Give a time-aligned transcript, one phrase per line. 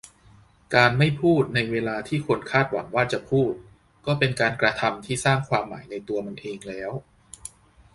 [0.75, 3.53] การ'ไม่พูด'ในเวลาที่คนคาดหวังว่าจะพูด
[4.05, 6.91] ก็เป็นการกระทำที่สร้างความหมายในตัวมันเองแล้ว